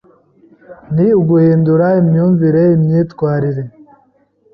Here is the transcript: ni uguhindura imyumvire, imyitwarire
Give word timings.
ni 0.93 1.07
uguhindura 1.21 1.87
imyumvire, 2.01 2.61
imyitwarire 2.75 3.63